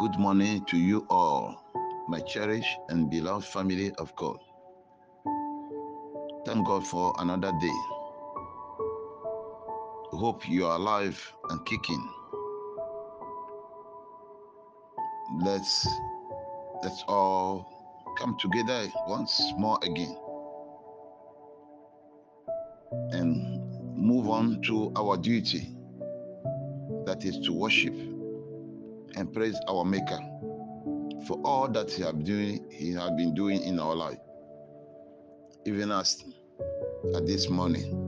[0.00, 1.62] Good morning to you all,
[2.08, 4.38] my cherished and beloved family of God.
[6.46, 7.78] Thank God for another day.
[10.16, 11.20] Hope you are alive
[11.50, 12.10] and kicking.
[15.42, 15.86] Let's
[16.82, 20.16] let's all come together once more again
[23.12, 25.76] and move on to our duty
[27.04, 28.09] that is to worship
[29.16, 30.18] and praise our maker
[31.26, 34.18] for all that he have doing he has been doing in our life.
[35.66, 36.24] Even as
[37.14, 38.06] at this morning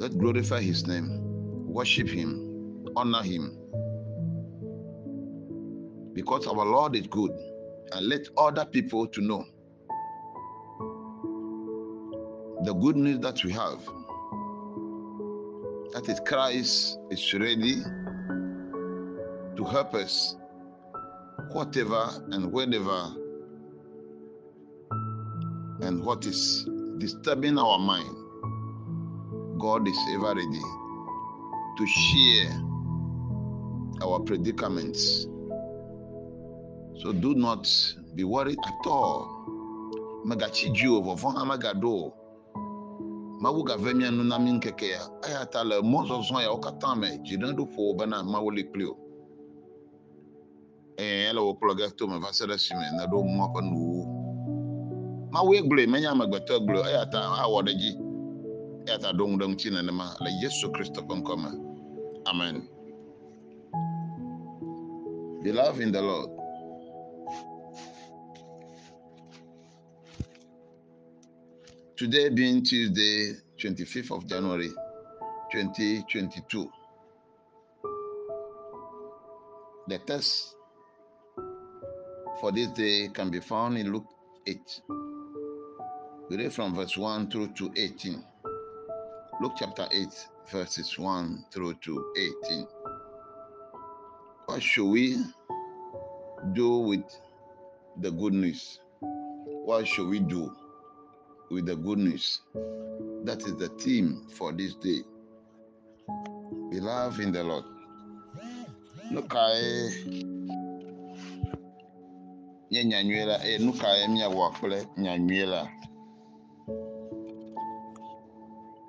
[0.00, 1.20] let glorify his name
[1.66, 3.58] worship him honor him.
[6.12, 7.30] Because our lord is good
[7.92, 9.44] and let other people to know
[12.64, 13.84] the good news that we have.
[15.92, 17.82] That is christ is ready
[19.56, 20.36] to help us
[21.52, 23.12] whatever and whenever
[25.82, 26.66] and what is
[26.98, 28.16] disturbing our mind
[29.58, 30.62] god is ever ready
[31.76, 32.50] to share
[34.02, 35.26] our predicaments.
[37.02, 37.68] So do not
[38.14, 39.30] be worried at all.
[40.26, 42.12] Magachi jehova vɔ hã megado
[43.40, 45.02] mawu gave mia nu na mi ŋkeke ya.
[45.28, 48.50] Eya ta le mɔzɔzɔ yawo katã me dziɖeɖoƒo bena mawu
[50.96, 54.02] Eh, ele wo kplɔ ge to me va se ɖe esime neɖo mɔ ƒe nuwo
[55.32, 57.90] mawue gblɔe menye amegbetɔ gblɔe eya ta awɔ ɖe dzi
[58.86, 61.50] eya ta ɖo ŋu ɖe ŋuti nenema le yesu kristo ƒe ŋkɔ me.
[62.26, 62.68] Amen.
[65.42, 66.30] Beloved in the lord.
[71.96, 74.70] Today being tuesday 25th of january
[75.52, 76.68] 2022
[79.88, 80.53] the text
[82.40, 84.08] for this day can be found in luke
[84.46, 84.80] 8
[86.30, 88.24] we read from verse 1 through to 18
[89.40, 90.08] luke chapter 8
[90.50, 92.12] verses 1 through to
[92.46, 92.66] 18
[94.46, 95.24] what should we
[96.52, 97.04] do with
[97.98, 98.80] the good news?
[99.00, 100.54] What should we do
[101.50, 102.40] with the good news?
[103.24, 105.00] That is the theme for this day.
[106.70, 107.64] Beloved in the lord.
[109.10, 110.23] Look, kae
[112.70, 115.62] nye nyanyue la eye kae miawɔ kple nyanyue la.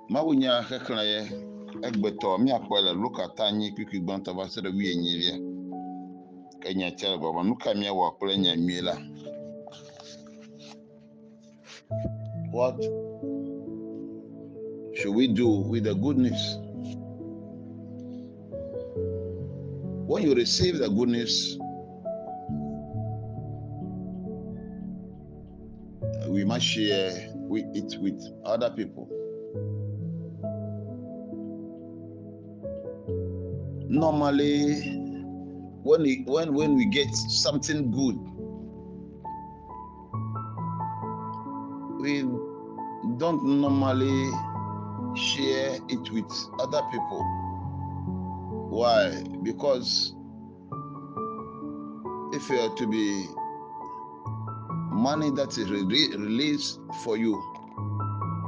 [0.09, 1.19] Mawunya xexlẽ ye
[1.87, 2.37] egbetɔ
[2.85, 5.35] le luka ta nyi kpikpi gbãtɔ va se ɖe wuienyilia
[6.61, 8.95] ke nya le ka miawɔ kple nyanyue la?
[12.51, 12.81] What
[14.95, 16.43] should we do with the good news?
[20.07, 21.57] When you receive the good news
[26.45, 29.09] we must share with it with other people.
[33.89, 34.75] Normally
[35.81, 38.17] when we when when we get something good
[41.99, 42.21] we
[43.17, 44.29] don't normally
[45.15, 47.23] share it with other people.
[48.69, 49.23] Why?
[49.41, 50.13] Because
[52.33, 53.25] if you are to be
[55.09, 57.33] money that is re- released for you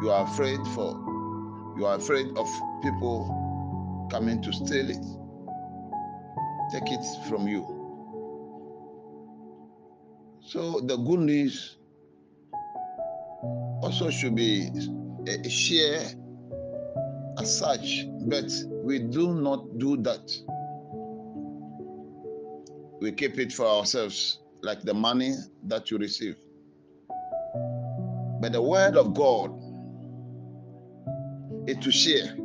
[0.02, 0.90] you are afraid for
[1.78, 2.48] you are afraid of
[2.84, 3.18] people
[4.12, 5.06] coming to steal it
[6.70, 7.64] take it from you.
[10.42, 11.78] So the good news
[13.82, 14.70] also should be
[15.50, 16.16] shared
[17.40, 18.50] as such but
[18.84, 20.32] we do not do that.
[23.02, 25.36] We keep it for ourselves like the money
[25.68, 26.36] that you receive
[28.40, 29.52] but the word of god
[31.68, 32.36] is to share.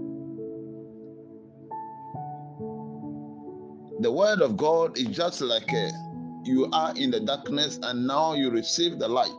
[4.00, 5.90] The word of god is just like a,
[6.44, 9.32] you are in the darkness and now you receive the light.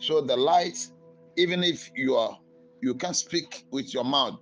[0.00, 0.78] So the light
[1.36, 2.38] even if you are
[2.82, 4.38] you can speak with your mouth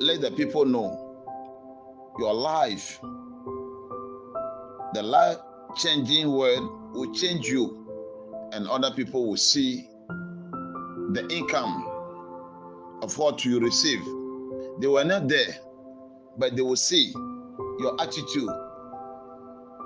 [0.00, 1.06] let the people know
[2.18, 3.00] your life.
[4.92, 5.38] The life
[5.76, 6.60] changing word
[6.92, 7.85] will change you
[8.52, 9.88] and other people will see
[11.12, 11.84] the income
[13.02, 14.00] of what you receive.
[14.80, 15.56] They were not there
[16.38, 17.12] but they will see
[17.78, 18.50] your attitude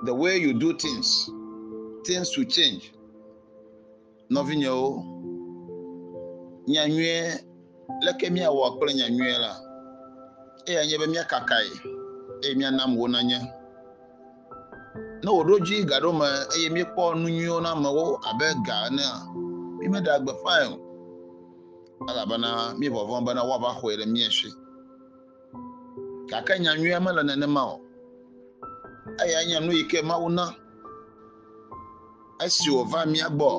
[0.03, 1.29] the way you do things.
[2.05, 2.91] Things will change.
[4.31, 5.05] Nɔvinyewo
[6.67, 7.43] nyanyue
[8.01, 9.55] leke miawɔ kple nyanyue la.
[10.65, 11.69] Eya nye be miakakae
[12.41, 13.39] emia nam wo nanya
[15.23, 19.17] na wòɖo dzi gaɖo me eye míekpɔ nu nyuiwo na amewo abe ga ene a.
[19.77, 20.77] Mí meɖe agbe fain o.
[22.09, 24.49] Elabena mí vɔvɔm bena woava xɔe le mía si
[26.29, 27.81] gake nyanyuia mele nenema o.
[29.23, 30.45] Eya nye nu yi ke mawu na.
[32.43, 33.49] Esi wòva mía gbɔ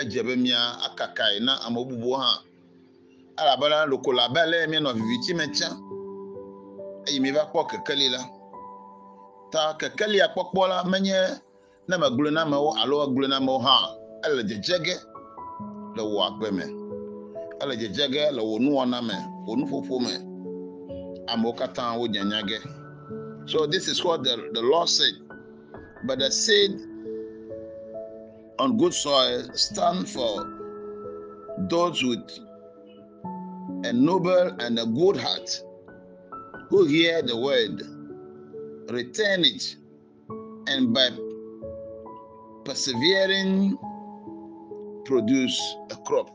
[0.00, 2.40] edze be mía akakae na ame bubuwo hã.
[3.40, 5.68] Elabena loko abe ale míenɔ viviti me tsã
[7.06, 8.35] eye mi va kpɔ kekeli la.
[9.52, 11.18] Ta kekelia kpɔkpɔ la menye
[11.88, 13.76] ne megblɔ na amewo alo egblɔ na amewo hã
[14.26, 14.96] ele dzedze ge
[15.96, 16.64] le wò agbe me.
[17.62, 19.16] Ele dzedze ge le wò nuwɔna me
[19.46, 20.14] wò nuƒoƒo me.
[21.32, 22.58] Amewo katã wo nyanya ge
[23.46, 25.14] so this is what the the lord said.
[26.04, 26.72] But the seed
[28.58, 30.34] on good soil stand for
[31.70, 32.28] those with
[33.84, 35.62] a noble and a good heart
[36.68, 37.82] who hear the word,
[38.88, 39.76] return it,
[40.66, 41.10] and by
[42.64, 43.76] persevering,
[45.04, 46.30] produce a crop.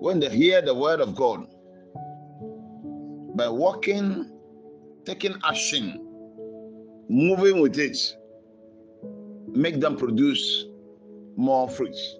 [0.00, 1.46] When they hear the word of God,
[3.36, 4.30] by walking,
[5.04, 6.00] taking action,
[7.08, 7.98] moving with it,
[9.48, 10.66] make them produce
[11.36, 12.16] more fruits.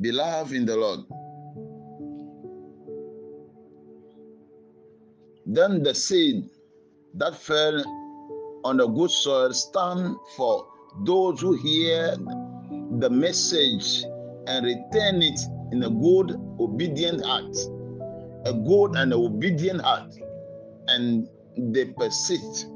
[0.00, 1.00] Beloved in the Lord,
[5.48, 6.50] Then the seed
[7.14, 7.84] that fell
[8.64, 10.66] on the good soil stand for
[11.04, 12.16] those who hear
[12.98, 14.04] the message
[14.48, 15.38] and return it
[15.70, 17.56] in a good, obedient heart.
[18.44, 20.12] A good and obedient heart.
[20.88, 22.66] And they persist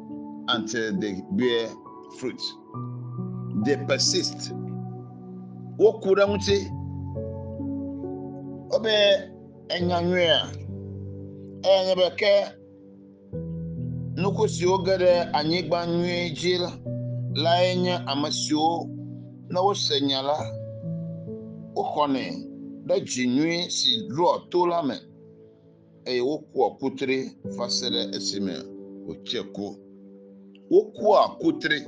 [0.48, 1.68] until they bear
[2.20, 2.40] fruit.
[3.64, 4.52] They persist.
[5.78, 6.70] Wokura muti
[8.70, 9.30] obe
[9.68, 10.46] enyanwea
[11.62, 12.59] enye
[14.20, 16.70] nnukwu siwo ge ɖe anyigba nyuie dzi la
[17.42, 18.86] lae nye ame siwo
[19.52, 20.36] ne wose nya la
[21.74, 22.22] woxɔnɛ
[22.86, 24.96] ɖe dzi nyui si ɖoa to la me
[26.04, 27.16] eye wokua kutre
[27.56, 28.54] va se ɖe esime
[29.06, 29.66] wòtse ku.
[30.70, 31.78] Wokua kutre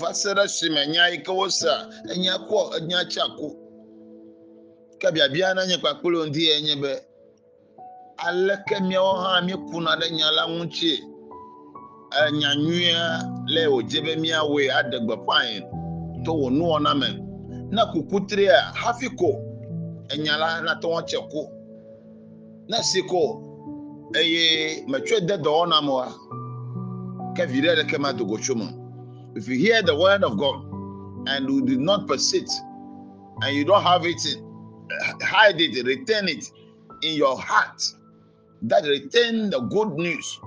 [0.00, 1.72] va se ɖe esime nya yi ke wosa
[2.12, 3.48] enya kɔ enya tsa ku.
[4.98, 6.92] Ke biabia na nye kpakple ŋdi enye be
[8.26, 11.09] aleke míawo hã míekuna ɖe nya la ŋutie
[12.26, 13.00] enya nyuia
[13.46, 15.50] le wòdze be míawoe aɖe gbeƒãe
[16.24, 17.08] to wò nuwɔna me.
[17.70, 19.30] Ne kukutrea hafi ko
[20.12, 21.42] enya la nate ŋu tse ku
[22.68, 23.22] ne si ko
[24.14, 26.06] eye metsɔe de dɔwɔna me wa
[27.36, 28.66] ke viɖe ɖeke madogo tso me.
[29.36, 30.64] If you hear the word of God
[31.28, 32.60] and you did not persist
[33.42, 34.20] and you don't have it
[35.22, 36.44] hide it retain it
[37.02, 37.80] in your heart
[38.62, 40.40] that retain the good news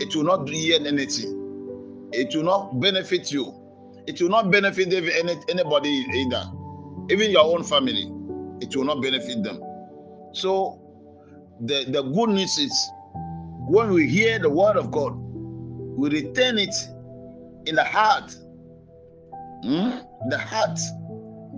[0.00, 2.08] it will not yield anything.
[2.12, 3.54] It will not benefit you.
[4.06, 6.44] It will not benefit any, anybody either.
[7.10, 8.10] Even your own family.
[8.60, 9.62] It will not benefit them.
[10.32, 10.80] So
[11.60, 12.72] the, the good news is
[13.68, 16.74] when we hear the word of God, we retain it
[17.66, 18.34] in the heart.
[19.62, 19.98] Hmm?
[20.30, 20.78] The heart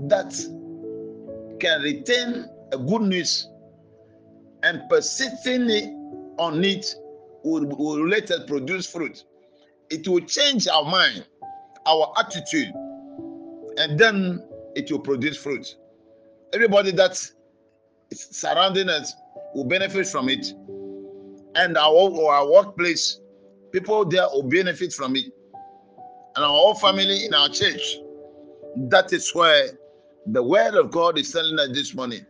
[0.08, 0.32] that
[1.60, 3.48] can retain a good news
[4.62, 5.70] and persisting
[6.38, 6.94] on it
[7.44, 9.24] will, will later produce fruit.
[9.90, 11.26] It will change our mind,
[11.86, 12.72] our attitude,
[13.76, 14.42] and then
[14.74, 15.76] it will produce fruit.
[16.54, 17.12] Everybody that
[18.10, 19.14] is surrounding us
[19.54, 20.46] will benefit from it,
[21.54, 23.20] and our, our workplace,
[23.72, 25.26] people there will benefit from it,
[26.36, 27.96] and our whole family in our church.
[28.88, 29.70] That is where
[30.26, 32.24] the word of God is telling us this morning.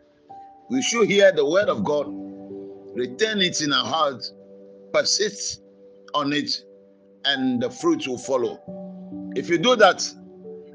[0.70, 2.06] We should hear the word of God,
[2.96, 4.32] retain it in our hearts,
[4.92, 5.62] persist
[6.14, 6.50] on it,
[7.24, 8.60] and the fruit will follow.
[9.34, 10.02] If you do that,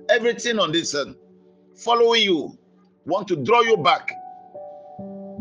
[0.09, 1.15] everything on this earth
[1.75, 2.57] following you
[3.05, 4.12] want to draw you back,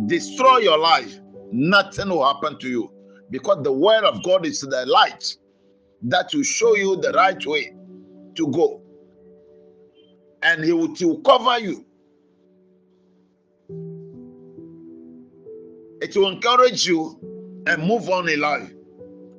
[0.07, 1.19] destroy your life,
[1.53, 2.93] nothing will happen to you
[3.31, 5.37] because the word of God is the light
[6.03, 7.75] that will show you the right way
[8.35, 8.83] to go.
[10.43, 11.85] And he will, he will cover you.
[16.03, 17.19] It will encourage you
[17.67, 18.71] and move on in life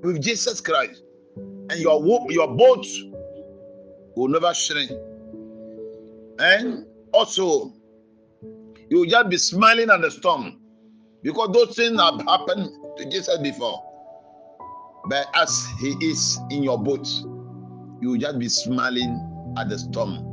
[0.04, 1.02] with Jesus Christ.
[1.70, 2.86] And your your boat
[4.16, 4.92] will never shrink.
[6.40, 7.74] And also,
[8.90, 10.60] you will just be smiling at the storm
[11.24, 13.84] because those things have happened to Jesus before.
[15.10, 17.08] But as he is in your boat,
[18.02, 20.27] you will just be smiling at the storm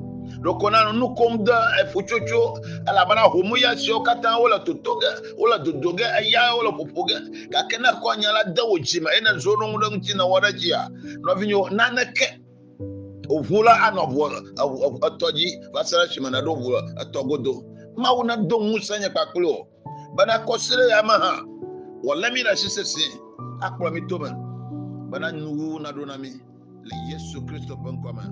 [0.44, 5.92] ɖokona nu kom de efutsotso elabena homu ya siwo katã wole toto ge wole dodo
[5.92, 7.16] ge eya wole ƒoƒo ge
[7.50, 9.88] gake ne kɔ nya la de wò dzi me eye ne zo ɖo ŋu ɖe
[9.94, 10.88] ŋuti ne wɔ ɖe dzia
[11.24, 12.26] nɔvinyo naneke
[13.28, 14.20] ʋu la anɔ ʋu
[15.06, 16.70] etɔ dzi va se ɖe esime ne ɖo ʋu
[17.02, 17.64] etɔ godo.
[17.96, 19.66] Mawu ne do ŋusẽ nye kpakple o
[20.16, 21.32] bena kɔsiɖe ya me hã
[22.04, 23.06] wòlé mi ɖe asi sesẽ
[23.60, 24.30] akplɔ mi tome.
[25.10, 26.30] Bena nuwuwu naɖo na mi
[26.84, 28.24] le yesu kristo ƒe ŋkɔ me